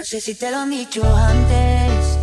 No 0.00 0.06
sé 0.06 0.18
si 0.18 0.34
te 0.34 0.50
lo 0.50 0.56
han 0.56 0.70
dicho 0.70 1.02
antes, 1.14 2.18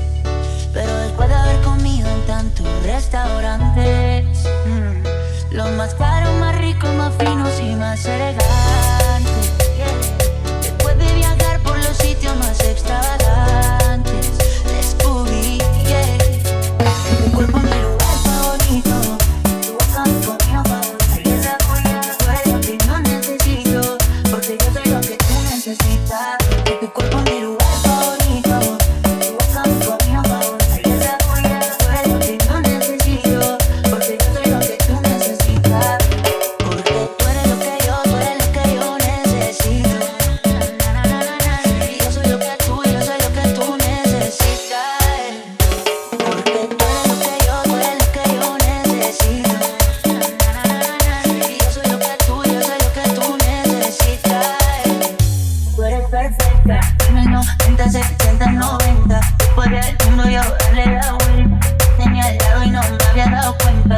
pero 0.73 0.97
después 0.97 1.29
de 1.29 1.35
haber 1.35 1.61
comido 1.61 2.09
en 2.09 2.25
tantos 2.25 2.65
restaurantes, 2.81 4.25
mm, 4.65 5.53
los 5.55 5.71
más 5.73 5.93
caros, 5.93 6.33
más 6.39 6.57
ricos, 6.57 6.91
más 6.95 7.13
finos 7.19 7.59
y 7.61 7.75
más 7.75 8.03
elegantes. 8.03 8.66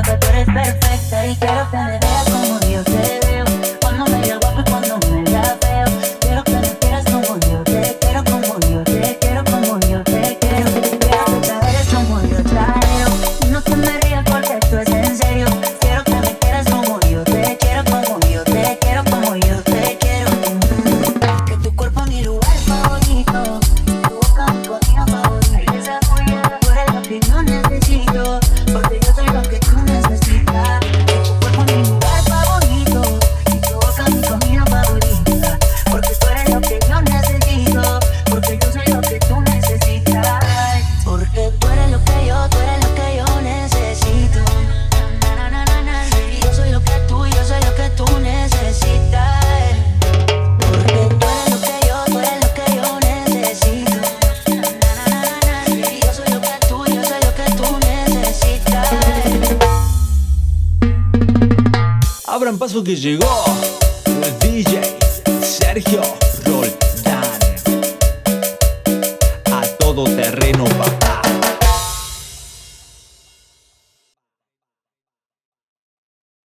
Que 0.09 0.17
tú 0.17 0.27
eres 0.29 0.45
perfecta 0.45 1.27
y 1.27 1.35
quiero 1.35 1.69
que 1.69 1.77
me 1.77 1.99
veas 1.99 2.29
como 2.31 2.59
yo 2.61 2.83
te 2.83 3.19
veo. 3.27 3.45
Cuando 3.81 4.05
me 4.05 4.21
vea 4.21 4.37
guapo 4.37 4.61
y 4.61 4.69
cuando 4.69 4.97
me 5.07 5.23
vea 5.23 5.57
feo. 5.61 5.85
Quiero 6.19 6.43
que 6.43 6.51
me 6.53 6.77
quieras 6.79 7.05
como 7.05 7.37
yo 7.37 7.63
te 7.63 7.97
quiero, 8.01 8.23
como 8.23 8.59
yo 8.59 8.83
te 8.83 9.17
quiero, 9.19 9.43
como 9.45 9.79
yo 9.81 10.03
te 10.03 10.37
quiero. 10.39 10.71
Quiero 10.99 11.41
que 11.41 11.47
sabes 11.47 11.87
como 11.93 12.21
yo 12.21 12.43
traigo. 12.43 13.11
No 13.51 13.61
te 13.61 13.75
me 13.75 13.99
rías 13.99 14.23
porque 14.25 14.57
esto 14.59 14.79
es 14.79 14.89
en 14.89 15.17
serio. 15.17 15.45
Quiero 15.79 16.03
que 16.03 16.15
me 16.15 16.37
quieras 16.39 16.65
como 16.69 16.99
yo 17.01 17.23
te 17.23 17.57
quiero, 17.59 17.83
como 17.85 18.19
yo 18.21 18.43
te 18.43 18.77
quiero, 18.81 19.03
como 19.03 19.35
yo 19.35 19.61
te 19.61 19.97
quiero. 19.99 20.31
Que 21.45 21.57
tu 21.57 21.75
cuerpo 21.75 22.01
es 22.01 22.07
mi 22.07 22.23
lugar 22.23 22.57
favorito, 22.65 23.59
tu 23.85 24.15
boca 24.15 24.53
mi 24.53 24.67
comida 24.67 25.05
favorita 25.05 25.61
y 25.61 25.65
tú 26.61 26.71
eres 26.71 26.93
lo 26.95 27.01
que 27.03 27.58
Paso 62.57 62.83
que 62.83 62.95
llegó 62.95 63.45
el 64.05 64.39
DJ 64.39 64.97
Sergio 65.41 66.01
Roldán. 66.43 67.23
A 69.53 69.61
todo 69.77 70.03
terreno, 70.05 70.65
papá. 70.65 70.98